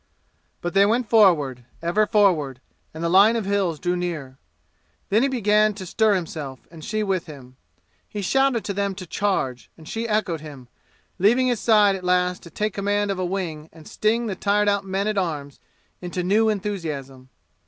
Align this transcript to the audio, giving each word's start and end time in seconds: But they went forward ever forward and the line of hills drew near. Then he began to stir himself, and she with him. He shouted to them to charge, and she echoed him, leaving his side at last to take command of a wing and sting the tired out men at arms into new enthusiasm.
But 0.61 0.73
they 0.73 0.83
went 0.83 1.07
forward 1.07 1.63
ever 1.79 2.07
forward 2.07 2.59
and 2.91 3.03
the 3.03 3.07
line 3.09 3.35
of 3.35 3.45
hills 3.45 3.77
drew 3.79 3.95
near. 3.95 4.39
Then 5.09 5.21
he 5.21 5.29
began 5.29 5.75
to 5.75 5.85
stir 5.85 6.15
himself, 6.15 6.61
and 6.71 6.83
she 6.83 7.03
with 7.03 7.27
him. 7.27 7.55
He 8.09 8.23
shouted 8.23 8.63
to 8.65 8.73
them 8.73 8.95
to 8.95 9.05
charge, 9.05 9.69
and 9.77 9.87
she 9.87 10.07
echoed 10.09 10.41
him, 10.41 10.69
leaving 11.19 11.45
his 11.45 11.59
side 11.59 11.95
at 11.95 12.03
last 12.03 12.41
to 12.41 12.49
take 12.49 12.73
command 12.73 13.11
of 13.11 13.19
a 13.19 13.25
wing 13.25 13.69
and 13.71 13.87
sting 13.87 14.25
the 14.25 14.33
tired 14.33 14.67
out 14.67 14.83
men 14.83 15.07
at 15.07 15.19
arms 15.19 15.59
into 16.01 16.23
new 16.23 16.49
enthusiasm. 16.49 17.29